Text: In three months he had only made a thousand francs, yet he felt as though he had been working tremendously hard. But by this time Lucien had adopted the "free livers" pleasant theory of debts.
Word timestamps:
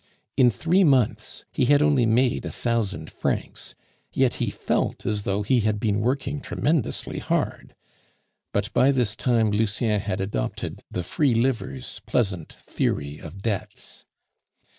In 0.35 0.49
three 0.49 0.83
months 0.83 1.45
he 1.51 1.65
had 1.65 1.83
only 1.83 2.07
made 2.07 2.43
a 2.43 2.49
thousand 2.51 3.11
francs, 3.11 3.75
yet 4.11 4.33
he 4.41 4.49
felt 4.49 5.05
as 5.05 5.21
though 5.21 5.43
he 5.43 5.59
had 5.59 5.79
been 5.79 5.99
working 6.01 6.41
tremendously 6.41 7.19
hard. 7.19 7.75
But 8.51 8.73
by 8.73 8.91
this 8.91 9.15
time 9.15 9.51
Lucien 9.51 9.99
had 9.99 10.19
adopted 10.19 10.83
the 10.89 11.03
"free 11.03 11.35
livers" 11.35 12.01
pleasant 12.07 12.51
theory 12.51 13.19
of 13.19 13.43
debts. 13.43 14.05